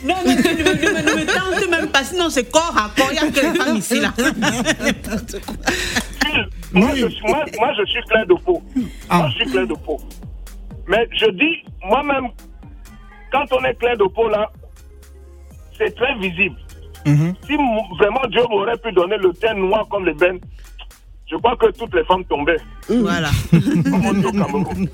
[0.04, 2.90] Non, mais ne me, ne me- ne me tente même pas, sinon c'est corps à
[2.96, 3.10] corps.
[3.10, 4.12] Il y a que les femmes ici là.
[6.72, 7.00] Moi, Oui.
[7.00, 8.62] je, suis- moi, moi, je suis clair de peau.
[9.10, 9.18] Ah.
[9.18, 10.00] Moi, je suis clair de peau.
[10.88, 12.28] Mais je dis, moi-même,
[13.30, 14.50] quand on est clair de peau là,
[15.78, 16.56] c'est très visible.
[17.06, 17.34] mhm.
[17.46, 17.54] Si
[17.98, 20.40] vraiment Dieu m'aurait pu donner le teint noir comme les bennes,
[21.32, 22.56] je crois que toutes les femmes tombaient.
[22.88, 23.30] Voilà.
[23.50, 24.88] Comme on dit au Cameroun.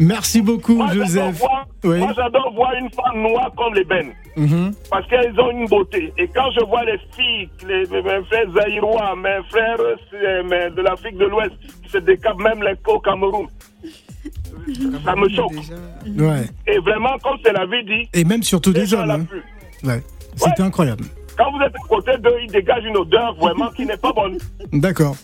[0.00, 1.36] merci beaucoup, Moi, Joseph.
[1.38, 1.98] voir, Oui.
[1.98, 4.12] moi, j'adore voir une femme noire comme les bennes.
[4.36, 4.72] Mhm.
[4.90, 6.12] Parce qu'elles ont une beauté.
[6.18, 9.78] Et quand je vois les filles, les, mes frères zaïrois, mes frères
[10.44, 11.52] mes- de l'Afrique de l'Ouest,
[11.84, 13.46] qui se décapent même les au Cameroun,
[15.04, 15.52] ça me choque.
[15.52, 16.24] Déjà.
[16.26, 16.46] Ouais.
[16.66, 19.10] Et vraiment, comme c'est la vie dit, Et même surtout des hommes.
[19.10, 19.26] hein.
[19.84, 20.02] Ouais.
[20.36, 20.68] C'était Ouais.
[20.68, 21.04] incroyable.
[21.42, 24.38] Quand vous êtes à côté d'eux, ils dégagent une odeur vraiment qui n'est pas bonne.
[24.72, 25.16] D'accord.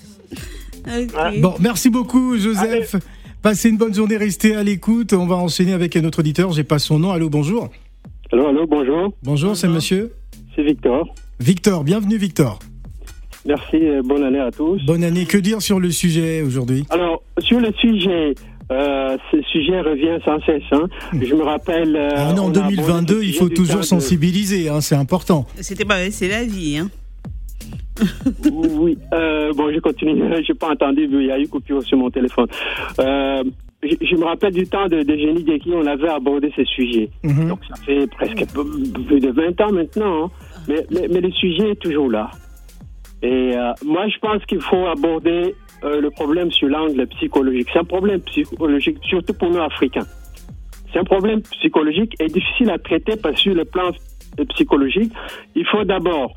[0.84, 1.40] Ok.
[1.40, 2.96] Bon, merci beaucoup, Joseph.
[3.40, 5.12] Passez une bonne journée, restez à l'écoute.
[5.12, 6.50] On va enchaîner avec un autre auditeur.
[6.50, 7.12] J'ai pas son nom.
[7.12, 7.68] Allô, bonjour.
[8.32, 10.12] Allô, allô, bonjour, Bonjour, c'est monsieur
[10.56, 11.08] c'est Victor.
[11.38, 11.84] Victor.
[11.84, 12.58] Bienvenue, Victor.
[13.46, 14.84] Merci, bonne année à tous.
[14.84, 15.24] Bonne année.
[15.24, 16.84] Que dire sur le sujet aujourd'hui?
[16.90, 18.34] Alors, sur le sujet,
[18.70, 20.62] euh, ce sujet revient sans cesse.
[20.72, 20.86] hein.
[21.12, 21.96] Je me rappelle.
[21.96, 24.68] euh, Ah non, en on a abordé 2022, ce il sujet faut toujours de- sensibiliser.
[24.68, 25.46] hein, c'est important.
[25.60, 26.88] C'était pas, c'est la vie, hein.
[28.52, 30.22] Oui, euh, bon, je continue.
[30.46, 32.46] Je n'ai pas entendu, il y a eu coupure sur mon téléphone.
[33.00, 33.42] Euh,
[33.82, 37.10] je, je me rappelle du temps de, de Génie Deki, on avait abordé ce sujet.
[37.24, 37.48] Mhm.
[37.48, 38.44] Donc, ça fait presque
[39.06, 40.24] plus de 20 ans maintenant.
[40.26, 40.30] hein.
[40.68, 42.30] Mais, mais, mais le sujet est toujours là.
[43.22, 47.68] Et euh, moi, je pense qu'il faut aborder euh, le problème sur l'angle psychologique.
[47.72, 50.06] C'est un problème psychologique, surtout pour nous Africains.
[50.92, 53.90] C'est un problème psychologique et difficile à traiter parce que sur le plan
[54.50, 55.12] psychologique,
[55.54, 56.32] il faut d'abord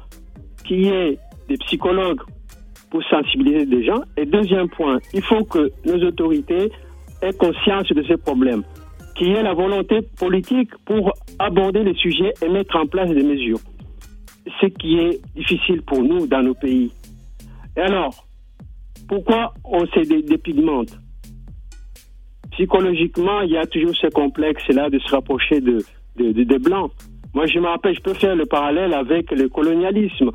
[0.65, 2.21] qu'il y ait des psychologues
[2.89, 4.01] pour sensibiliser des gens.
[4.17, 6.71] Et deuxième point, il faut que nos autorités
[7.21, 8.63] aient conscience de ce problème,
[9.15, 13.23] qu'il y ait la volonté politique pour aborder les sujets et mettre en place des
[13.23, 13.59] mesures.
[14.59, 16.91] Ce qui est difficile pour nous dans nos pays.
[17.77, 18.27] Et alors,
[19.11, 20.91] pourquoi on se dé- dépigmente
[22.51, 25.79] psychologiquement, il y a toujours ce complexe-là de se rapprocher de,
[26.59, 26.91] Blancs.
[27.33, 30.31] Moi, je me rappelle, je peux faire le parallèle avec le colonialisme.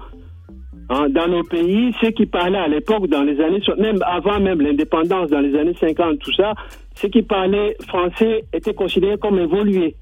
[0.88, 4.60] Hein, dans nos pays, ceux qui parlaient à l'époque, dans les années, même avant même
[4.60, 6.54] l'indépendance, dans les années 50, tout ça,
[6.94, 9.94] ceux qui parlaient français étaient considérés comme évolués.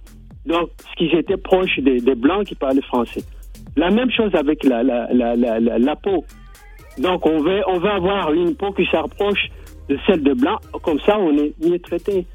[0.47, 3.23] Donc, ce qui étaient proches des, des Blancs qui parlaient français.
[3.77, 6.25] La même chose avec la, la, la- la peau.
[6.99, 9.51] Donc, on veut, on veut avoir une peau qui s'approche
[9.89, 10.59] de celle de Blanc.
[10.83, 12.27] Comme ça, on est mieux traité.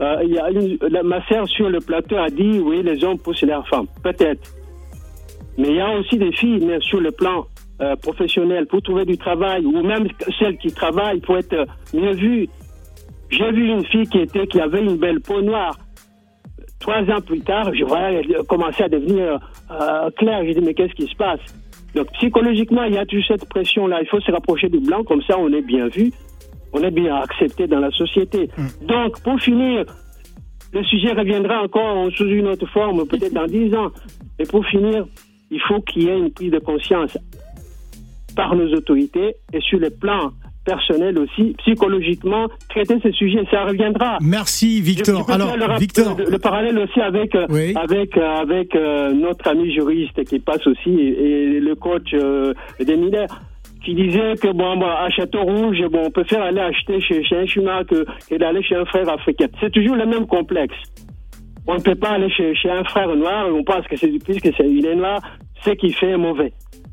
[0.00, 3.86] Euh, ma sœur sur le plateau a dit, oui, les hommes poussent leurs femmes.
[4.02, 4.50] Peut-être.
[5.58, 7.46] Mais il y a aussi des filles, mais sur le plan
[7.82, 10.06] euh, professionnel, pour trouver du travail, ou même
[10.38, 12.48] celles qui travaillent pour être mieux vues.
[13.28, 15.78] J'ai vu une fille qui, était, qui avait une belle peau noire.
[16.78, 19.38] Trois ans plus tard, je voyais commencer à devenir
[19.70, 20.42] euh, claire.
[20.44, 21.40] J'ai dit, mais qu'est-ce qui se passe?
[21.94, 24.00] Donc, psychologiquement, il y a toujours cette pression-là.
[24.02, 26.12] Il faut se rapprocher du blanc, comme ça, on est bien vu,
[26.72, 28.48] on est bien accepté dans la société.
[28.82, 29.84] Donc, pour finir,
[30.72, 33.90] le sujet reviendra encore sous une autre forme, peut-être dans dix ans.
[34.38, 35.06] Et pour finir,
[35.50, 37.18] il faut qu'il y ait une prise de conscience
[38.36, 40.30] par nos autorités et sur le plan
[40.74, 43.44] personnel aussi, psychologiquement, traiter ces sujets.
[43.50, 44.18] Ça reviendra.
[44.22, 45.30] Merci Je- je Victor.
[45.30, 47.74] Alors le, Victor, le, le parallèle aussi avec euh, Oui.
[47.86, 51.12] avec euh, avec euh, notre ami juriste qui passe aussi et,
[51.56, 52.52] et le coach euh,
[52.88, 53.32] des mineurs
[53.84, 57.24] qui disait que bon, bon, à Château Rouge, bon, on peut faire aller acheter chez,
[57.24, 59.48] chez un Chinois que, que d'aller chez un frère africain.
[59.60, 60.76] C'est toujours le même complexe.
[61.66, 64.50] On ne peut pas aller chez, chez un frère noir on pense que c'est puisque
[64.56, 65.18] c'est il est noir,
[65.62, 66.52] c'est qui fait mauvais.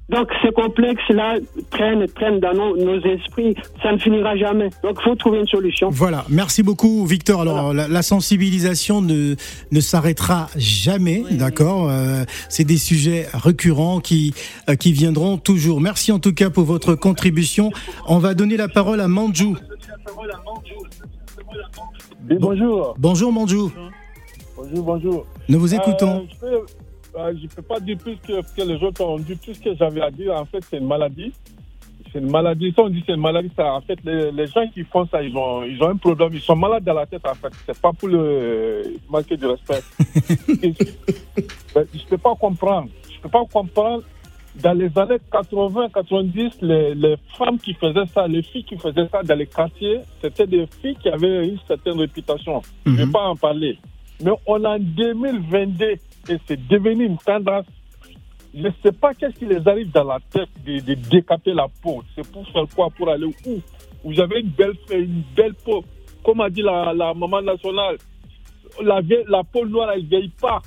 [0.09, 1.35] Donc ces complexes-là
[1.69, 3.55] traînent, traînent dans nos, nos esprits.
[3.83, 4.69] Ça ne finira jamais.
[4.81, 5.89] Donc il faut trouver une solution.
[5.89, 7.41] Voilà, merci beaucoup Victor.
[7.41, 9.35] Alors la, la sensibilisation ne,
[9.71, 14.33] ne s'arrêtera jamais, d'accord Euh, C'est des sujets récurrents qui,
[14.69, 15.81] euh, qui viendront toujours.
[15.81, 17.71] Merci en tout cas pour votre contribution.
[18.07, 19.57] On va donner la parole à Manjou.
[22.39, 22.95] bonjour.
[22.97, 23.71] Bonjour Manjou,
[24.55, 25.25] Bonjour, bonjour.
[25.49, 26.27] nous vous écoutons.
[26.43, 26.59] Euh,
[27.17, 29.37] euh, je peux pas dire plus que, que les autres ont dit.
[29.37, 31.33] Tout ce que j'avais à dire, en fait, c'est une maladie.
[32.11, 32.71] C'est une maladie.
[32.71, 35.21] Si on dit c'est une maladie, ça, en fait, les, les gens qui font ça,
[35.21, 36.29] ils ont, ils ont un problème.
[36.33, 37.51] Ils sont malades dans la tête, en fait.
[37.65, 39.81] C'est pas pour le manquer de respect.
[40.63, 40.85] Et je,
[41.75, 42.89] ben, je peux pas comprendre.
[43.13, 44.03] Je peux pas comprendre.
[44.63, 49.07] Dans les années 80, 90, les, les femmes qui faisaient ça, les filles qui faisaient
[49.11, 52.63] ça dans les quartiers, c'était des filles qui avaient une certaine réputation.
[52.83, 53.11] Je ne vais Mhm.
[53.11, 53.77] pas en parler.
[54.23, 55.93] Mais on est en 2022
[56.29, 57.65] et c'est devenu une tendance.
[58.53, 61.67] Je ne sais pas qu'est-ce qui les arrive dans la tête de, de décaper la
[61.81, 62.03] peau.
[62.15, 62.89] C'est pour faire quoi?
[62.89, 63.61] Pour aller où?
[64.03, 65.83] Vous avez une belle, une belle peau.
[66.23, 67.97] Comme a dit la, la maman nationale,
[68.81, 70.61] la, vie- la peau noire, elle ne vieillit pas.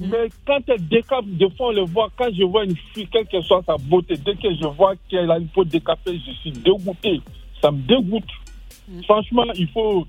[0.00, 3.26] Mais quand elle décape, des fois on le voit, quand je vois une fille, quelle
[3.26, 6.52] que soit sa beauté, dès que je vois qu'elle a une peau décapée, je suis
[6.52, 7.20] dégoûté.
[7.60, 8.24] Ça me dégoûte.
[9.04, 10.06] Franchement, il faut,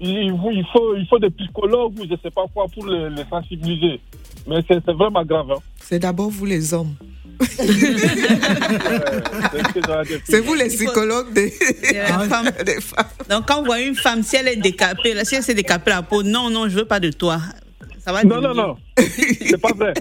[0.00, 2.86] il faut, il faut, il faut des psychologues ou je ne sais pas quoi pour
[2.86, 4.00] les, les sensibiliser.
[4.46, 5.50] Mais c'est vraiment grave.
[5.52, 5.58] hein.
[5.82, 6.94] C'est d'abord vous les hommes.
[10.28, 11.52] C'est vous les psychologues des,
[11.92, 13.06] La femme- des femmes.
[13.30, 16.02] Donc, quand on voit une femme, si elle est décapée, si elle s'est décapée la
[16.02, 17.38] peau, non, non, je veux pas de toi.
[17.98, 18.76] Ça va Non, non, non.
[18.98, 19.92] C'est pas vrai.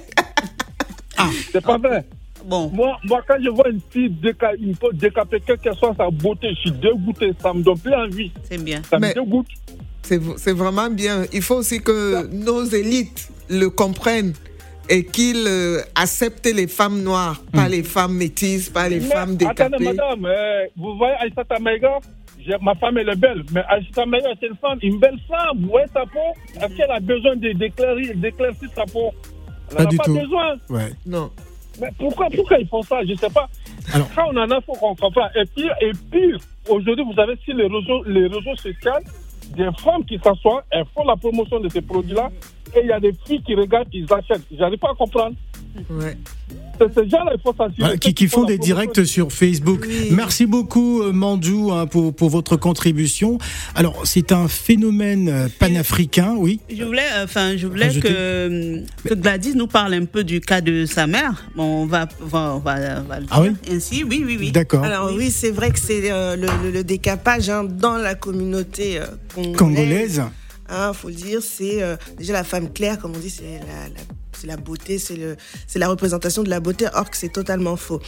[1.18, 1.30] Ah.
[1.52, 2.06] C'est pas vrai.
[2.46, 2.70] Bon.
[2.74, 6.10] Moi, moi, quand je vois une fille déca une peau décapée, quelle que soit sa
[6.12, 7.32] beauté, je suis dégoûté.
[7.42, 8.32] Ça me donne plus envie.
[8.44, 8.82] C'est bien.
[8.90, 9.48] Ça Mais- me dégoûte.
[10.06, 11.26] C'est c'est vraiment bien.
[11.34, 14.34] Il faut aussi que nos élites le comprennent
[14.90, 19.36] et qu'ils euh, acceptent les femmes noires, pas les femmes métisses, pas les Mais femmes
[19.42, 19.84] Attendez, décapées.
[19.86, 21.98] madame, euh, vous voyez Aïssata Maïga
[22.46, 23.44] j'ai- Ma femme, elle est belle.
[23.52, 25.58] Mais Aïssata Maïga, c'est une femme, une belle femme.
[25.62, 26.30] Vous voyez sa peau?
[26.62, 29.10] Est-ce qu'elle a besoin de- d'éclaircir sa peau?
[29.72, 30.14] Elle Pas n'en a du pas tout.
[30.20, 30.54] besoin.
[30.70, 30.92] Ouais.
[31.08, 31.32] Non.
[31.82, 32.98] Mais pourquoi, pourquoi ils font ça?
[33.04, 33.50] Je ne sais pas.
[33.92, 35.30] Alors- Quand on en a, il faut qu'on comprenne.
[35.36, 36.38] Et pire, et pire
[36.70, 38.92] aujourd'hui, vous avez sur les réseaux, les réseaux sociaux
[39.56, 42.30] des femmes qui s'assoient, elles font la promotion de ces produits-là,
[42.76, 44.46] et il y a des filles qui regardent, qui achètent.
[44.52, 45.36] J'arrive pas à comprendre.
[45.90, 46.18] Ouais.
[46.80, 47.80] C'est ces gens-là, il faut sensibiliser.
[47.80, 49.88] Voilà, qui, qui font des directs sur Facebook.
[50.12, 53.38] Merci beaucoup euh, Mandjou hein, pour, pour votre contribution.
[53.76, 56.60] Alors c'est un phénomène euh, panafricain, oui.
[56.70, 60.62] Je voulais, euh, enfin, je voulais que, que Gladys nous parle un peu du cas
[60.62, 61.46] de sa mère.
[61.56, 64.04] Bon, on va, on va, on va, on va le Ah dire oui ainsi.
[64.04, 64.52] Oui, oui, oui.
[64.52, 64.84] D'accord.
[64.84, 69.00] Alors oui, c'est vrai que c'est euh, le, le- le décapage hein, dans la communauté
[69.00, 69.58] euh, congolaise.
[69.58, 70.22] Congolaise.
[70.68, 73.88] Hein, faut le dire, c'est euh, déjà la femme claire, comme on dit, c'est la,
[73.90, 75.36] la- c'est la beauté, c'est le,
[75.68, 78.02] c'est la représentation de la beauté, or que c'est totalement faux.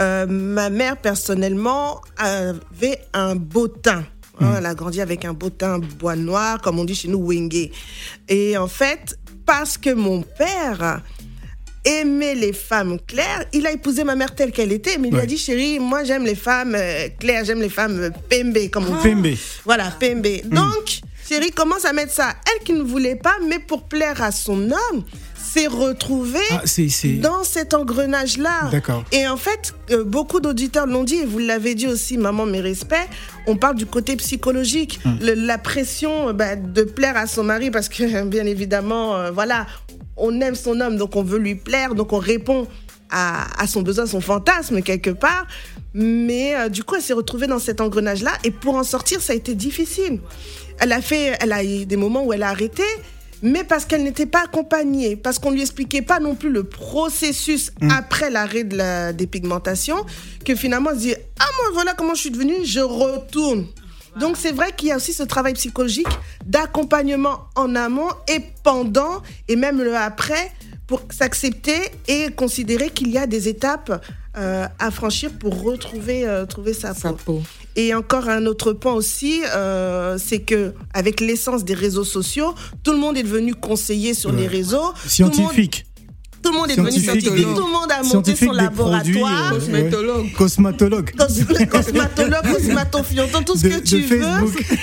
[0.00, 4.04] Euh, ma mère personnellement avait un beau teint.
[4.40, 7.20] hein, elle a grandi avec un beau teint bois noir, comme on dit chez nous,
[7.24, 7.68] wenge.
[8.28, 11.02] Et en fait, parce que mon père
[11.84, 15.18] aimait les femmes claires, il a épousé ma mère telle qu'elle était, mais il lui
[15.18, 15.26] a Ouais.
[15.26, 18.96] dit, chérie, moi j'aime les femmes euh, claires, j'aime les femmes euh, pembe, comme on
[19.02, 19.10] dit.
[19.10, 19.26] Pembe.
[19.66, 20.26] Voilà, Pembe.
[20.46, 22.34] Donc, Chérie commence à mettre ça.
[22.50, 25.04] Elle qui ne voulait pas, mais pour plaire à son homme,
[25.54, 26.62] s'est retrouvée Ah,
[27.20, 28.70] dans cet engrenage-là.
[29.12, 32.60] Et en fait, euh, beaucoup d'auditeurs l'ont dit, et vous l'avez dit aussi, maman, mes
[32.60, 33.08] respects,
[33.46, 35.18] on parle du côté psychologique, Hum.
[35.20, 39.30] Le- la pression euh, bah, de plaire à son mari, parce que bien évidemment, euh,
[39.30, 39.66] voilà,
[40.16, 42.66] on aime son homme, donc on veut lui plaire, donc on répond
[43.10, 45.46] à, à son besoin, son fantasme quelque part.
[45.92, 49.32] Mais euh, du coup, elle s'est retrouvée dans cet engrenage-là, et pour en sortir, ça
[49.32, 50.18] a été difficile.
[50.80, 52.82] Elle a fait, elle a eu des moments où elle a arrêté,
[53.42, 57.72] mais parce qu'elle n'était pas accompagnée, parce qu'on lui expliquait pas non plus le processus
[57.90, 59.96] après l'arrêt de la dépigmentation,
[60.44, 63.66] que finalement elle se dit ah moi voilà comment je suis devenue, je retourne.
[64.18, 66.06] Donc c'est vrai qu'il y a aussi ce travail psychologique
[66.46, 70.52] d'accompagnement en amont et pendant et même le après
[70.86, 74.04] pour s'accepter et considérer qu'il y a des étapes
[74.36, 77.42] euh, à franchir pour retrouver euh, trouver sa peau.
[77.76, 82.92] Et encore un autre point aussi, euh, c'est que avec l'essence des réseaux sociaux, tout
[82.92, 84.92] le monde est devenu conseiller sur les réseaux.
[85.06, 85.84] Scientifique.
[86.42, 88.52] Tout le monde, tout le monde est devenu Scientifique Tout le monde a monté son
[88.52, 89.54] laboratoire.
[89.54, 90.30] euh, ouais.
[90.36, 91.10] Cosmatologue.
[91.16, 94.22] Cos- Cosmatologue, cosmatophianton, tout ce De- que tu veux.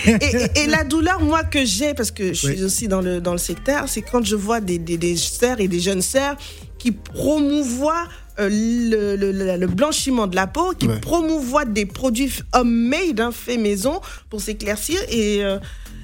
[0.08, 3.21] Et, et- et la douleur, moi, que j'ai, parce que je suis aussi dans le,
[3.21, 6.36] dans le secteur, c'est quand je vois des, des, des sœurs et des jeunes sœurs
[6.80, 8.08] qui promouvoient
[8.39, 11.00] euh, le, le- le- le blanchiment de la peau, qui Ouais.
[11.00, 15.00] promouvoient des produits homemade, hein, faits maison, pour s'éclaircir.
[15.10, 15.58] Et, euh,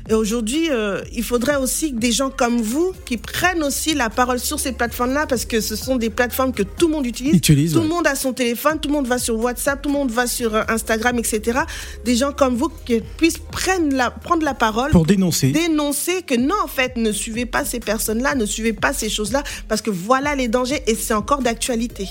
[0.09, 4.09] et aujourd'hui, euh, il faudrait aussi que des gens comme vous qui prennent aussi la
[4.09, 7.33] parole sur ces plateformes-là, parce que ce sont des plateformes que tout le monde utilise.
[7.33, 7.83] Utilise, tout ouais.
[7.83, 10.25] le monde a son téléphone, tout le monde va sur WhatsApp, tout le monde va
[10.25, 11.59] sur euh, Instagram, etc.
[12.05, 15.51] Des gens comme vous qui puissent prendre la, prendre la parole Pour dénoncer.
[15.51, 19.43] dénoncer que non, en fait, ne suivez pas ces personnes-là, ne suivez pas ces choses-là,
[19.67, 22.07] parce que voilà les dangers et c'est encore d'actualité.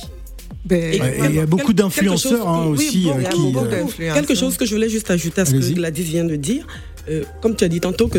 [0.64, 3.30] Ben, Ouais, il y a beaucoup d'influenceurs hein, oui, aussi bon, euh, il y a
[3.30, 3.38] qui.
[3.52, 4.14] beaucoup euh, d'influenceurs.
[4.14, 6.66] Quelque chose que je voulais juste ajouter à ce que Gladys vient de dire.
[7.08, 8.18] Euh, comme tu as dit tantôt que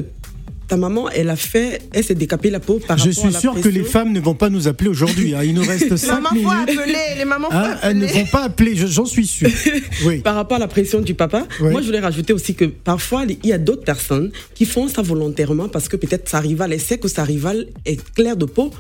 [0.70, 3.40] ta maman, elle a fait, elle s'est décapée la peau par Je rapport à suis
[3.40, 5.34] sûr que les femmes ne vont pas nous appeler aujourd'hui.
[5.34, 5.42] hein.
[5.44, 6.80] Il nous reste Les 5 mamans, faut minutes.
[6.80, 9.50] appeler, les mamans, Hein, elles ne vont pas appeler, je- j'en suis sûr.
[10.06, 10.20] Oui.
[10.20, 13.50] Par rapport à la pression du papa, moi je voulais rajouter aussi que parfois il
[13.50, 16.98] y a d'autres personnes qui font ça volontairement parce que peut-être sa rivale, elle sait
[16.98, 18.72] que sa rivale est claire de peau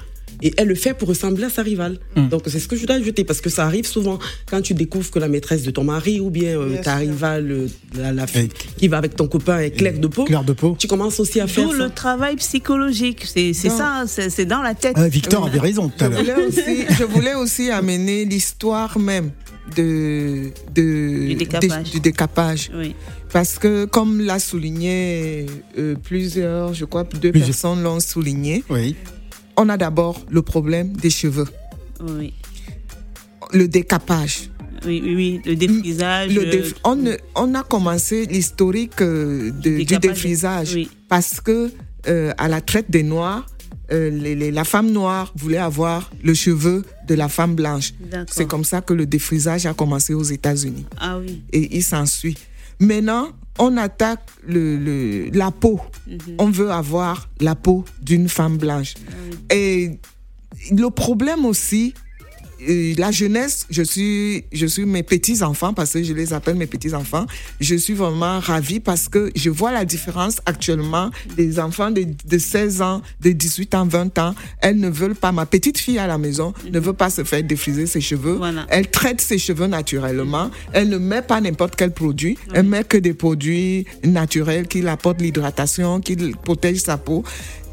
[0.41, 1.97] et elle le fait pour ressembler à sa rivale.
[2.15, 2.27] Hmm.
[2.27, 4.19] Donc c'est ce que je voulais ajouter parce que ça arrive souvent
[4.49, 7.07] quand tu découvres que la maîtresse de ton mari ou bien, euh, ta sûr.
[7.09, 10.43] rivale, euh, la, la fille qui va avec ton copain est claire de peau, Claire
[10.43, 10.75] de peau.
[10.77, 11.83] tu commences aussi à faire Tout ça.
[11.85, 14.93] le travail psychologique, c'est ça, c'est c'est dans la tête.
[14.95, 16.19] Ah, Victor avait raison tout Je à l'heure.
[16.21, 19.31] voulais aussi, je voulais aussi amener l'histoire même
[19.75, 21.91] de, de, Du décapage.
[21.91, 22.71] du décapage.
[22.73, 22.95] Oui.
[23.33, 25.45] Parce que, comme l'a souligné
[25.77, 27.47] euh, plusieurs, je crois, deux Plusieurs.
[27.49, 28.95] personnes l'ont souligné, Oui.
[29.57, 31.47] On a d'abord le problème des cheveux,
[32.01, 32.33] Oui,
[33.53, 34.49] le décapage.
[34.85, 36.33] oui, oui, oui, le défrisage.
[36.33, 40.89] Le euh, on, a commencé l'historique euh, de- du défrisage oui.
[41.09, 41.71] parce que
[42.07, 43.45] euh, à la traite des Noirs,
[43.89, 47.93] les- les- la femme noire voulait avoir le cheveu de la femme blanche.
[48.29, 51.41] C'est comme ça que le défrisage a commencé aux États-Unis Ah oui.
[51.53, 52.37] et il s'ensuit.
[52.79, 55.79] Maintenant, on attaque le, le- la peau.
[56.07, 56.19] Mhm.
[56.37, 58.93] On veut avoir la peau d'une femme blanche.
[59.09, 59.99] Ah Et
[60.71, 61.93] le problème aussi,
[62.59, 67.25] la jeunesse, je suis, je suis mes petits-enfants, parce que je les appelle mes petits-enfants,
[67.59, 72.37] je suis vraiment ravie parce que je vois la différence actuellement des enfants de, de
[72.37, 74.35] 16 ans, de 18 ans, 20 ans.
[74.61, 77.43] Elles ne veulent pas, ma petite fille à la maison ne veut pas se faire
[77.43, 78.35] défriser ses cheveux.
[78.35, 78.65] Voilà.
[78.69, 80.49] Elle traite ses cheveux naturellement.
[80.73, 82.37] Elle ne met pas n'importe quel produit.
[82.53, 87.23] Elle met que des produits naturels qui apportent l'hydratation, qui protègent sa peau.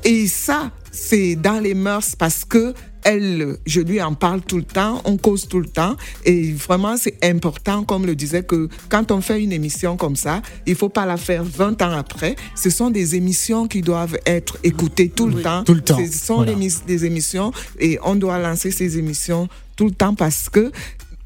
[0.04, 2.74] Et ça, c'est dans les mœurs parce que
[3.04, 5.96] elle, je lui en parle tout le temps, on cause tout le temps.
[6.24, 10.42] Et vraiment, c'est important, comme le disait, que quand on fait une émission comme ça,
[10.66, 12.34] il faut pas la faire 20 ans après.
[12.54, 15.64] Ce sont des émissions qui doivent être écoutées tout le temps.
[15.64, 15.98] Tout le temps.
[16.04, 16.54] Ce sont Voilà.
[16.86, 20.72] des émissions et on doit lancer ces émissions tout le temps parce que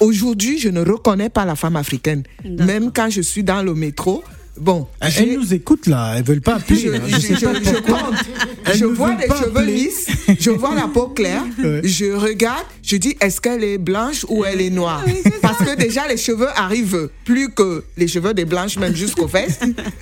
[0.00, 2.22] aujourd'hui, je ne reconnais pas la femme africaine.
[2.44, 4.22] Même quand je suis dans le métro,
[4.60, 6.78] bon, Elles nous écoutent là, elles veulent pas appeler.
[6.78, 6.90] je,
[7.20, 8.94] je- je- compte.
[8.94, 10.06] Vois les cheveux lisses,
[10.38, 11.80] je vois la peau claire, Ouais.
[11.84, 15.04] je regarde, je dis est-ce qu'elle est blanche ou elle est noire?
[15.40, 19.60] Parce que déjà les cheveux arrivent plus que les cheveux des blanches, même jusqu'aux fesses,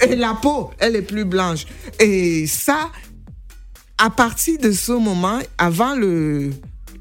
[0.08, 1.66] et la peau, elle est plus blanche.
[2.00, 2.90] Et ça,
[3.98, 6.50] à partir de ce moment, avant le,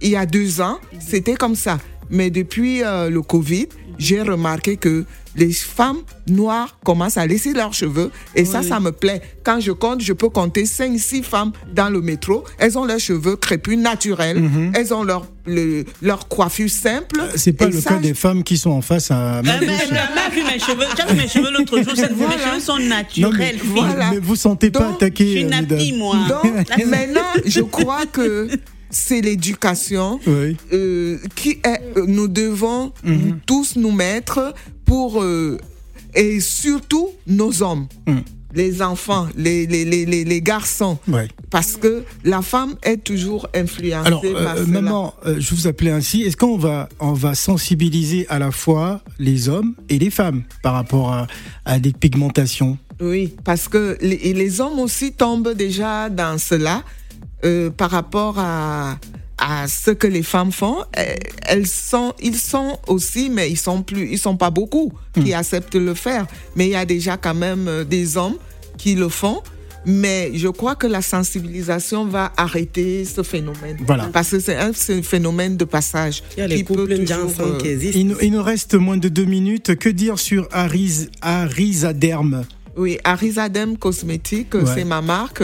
[0.02, 1.78] il y a deux ans, c'était comme ça.
[2.10, 5.06] Mais depuis euh, le Covid, j'ai remarqué que
[5.36, 8.12] les femmes noires commencent à laisser leurs cheveux.
[8.36, 8.68] Et ça, Oui.
[8.68, 9.22] ça me plaît.
[9.44, 12.44] Quand je compte, je peux compter 5, 6 femmes dans le métro.
[12.58, 14.42] Elles ont leurs cheveux crépus naturels.
[14.74, 17.20] Elles ont leur, le- leur coiffure simple.
[17.20, 17.28] Mhm.
[17.36, 19.36] C'est pas Et le ça, cas des femmes qui sont en face à.
[19.38, 19.66] Euh, mais vu
[20.44, 20.86] mes cheveux.
[20.98, 21.94] J'ai vu mes cheveux l'autre jour.
[21.96, 22.38] cette- Mes Voilà.
[22.52, 23.32] cheveux sont Non, naturels.
[23.38, 23.70] mais, fille.
[23.74, 24.12] Voilà.
[24.12, 25.98] mais vous sentez pas Donc, attaqué, Je suis une euh, nappie, mesdames.
[25.98, 26.16] moi.
[26.30, 26.54] Donc,
[26.88, 28.48] maintenant, je crois que
[28.90, 30.56] c'est l'éducation Oui.
[30.74, 33.40] euh, qui est, euh, nous devons Mhm.
[33.46, 34.54] tous nous mettre
[34.86, 35.58] pour euh,
[36.14, 38.22] et surtout nos hommes, Mhm.
[38.54, 41.28] les enfants, les, les, les, les, garçons, Ouais.
[41.50, 45.92] parce que la femme est toujours influencée Alors, par euh, maman, euh, je vous appelais
[45.92, 46.22] ainsi.
[46.22, 50.74] Est-ce qu'on va, on va sensibiliser à la fois les hommes et les femmes par
[50.74, 51.28] rapport à,
[51.66, 52.78] à des pigmentations?
[53.02, 56.82] Oui, parce que les, hommes aussi tombent déjà dans cela
[57.76, 58.98] par rapport à,
[59.48, 60.78] à ce que les femmes font.
[60.98, 61.04] Euh,
[61.46, 65.74] Elles sont, ils sont aussi, mais ils sont plus, ils sont pas beaucoup qui acceptent
[65.74, 66.26] de le faire.
[66.56, 68.38] Mais il y a déjà quand même euh, des hommes
[68.80, 69.42] qui le font.
[69.88, 73.78] Mais je crois que la sensibilisation va arrêter ce phénomène.
[73.86, 74.06] Voilà.
[74.12, 76.24] Parce que c'est un phénomène de passage.
[76.36, 78.00] Il y a les couples toujours, euh, qui existent.
[78.00, 79.76] il, nous- il nous reste moins de deux minutes.
[79.76, 82.46] Que dire sur Aris, Arisaderm
[82.78, 84.62] Oui, Arisadem Cosmétique, Ouais.
[84.74, 85.44] c'est ma marque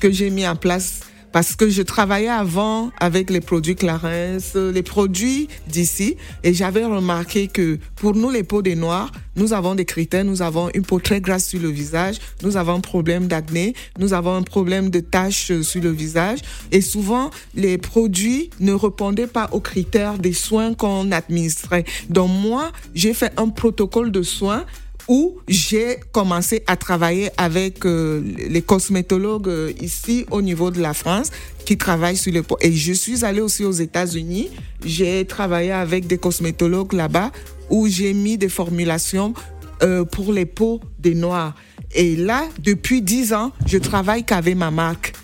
[0.00, 1.00] que j'ai mis en place
[1.32, 6.84] parce que je travaillais avant avec les produits Clarins, euh, les produits d'ici, et j'avais
[6.84, 10.82] remarqué que pour nous, les peaux des noirs, nous avons des critères, nous avons une
[10.82, 14.90] peau très grasse sur le visage, nous avons un problème d'acné, nous avons un problème
[14.90, 16.40] de taches euh, sur le visage,
[16.72, 21.84] et souvent, les produits ne répondaient pas aux critères des soins qu'on administrait.
[22.10, 24.64] Donc moi, j'ai fait un protocole de soins
[25.08, 30.92] où j'ai commencé à travailler avec euh, les cosmétologues euh, ici au niveau de la
[30.94, 31.30] France
[31.64, 32.58] qui travaillent sur peaux.
[32.60, 34.50] Et je suis allée aussi aux États-Unis.
[34.84, 37.32] J'ai travaillé avec des cosmétologues là-bas
[37.70, 39.34] où j'ai mis des formulations
[39.82, 41.54] euh, pour les peaux des noirs.
[41.94, 45.14] Et là, depuis 10 ans, je travaille qu'avec ma marque.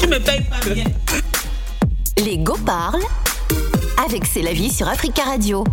[0.00, 0.84] Tu me payes pas bien.
[2.24, 3.02] Les Go parlent
[4.04, 5.64] avec C'est la vie sur Africa Radio.